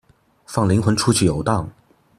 [0.47, 1.67] 放靈魂出去遊蕩